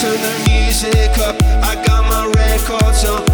turn 0.00 0.20
the 0.20 0.50
music 0.50 1.18
up. 1.18 1.36
I 1.62 1.74
got 1.86 2.02
my 2.04 2.26
records 2.32 3.04
on 3.04 3.33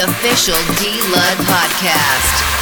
official 0.00 0.58
D 0.78 1.00
Lud 1.12 1.38
podcast. 1.46 2.57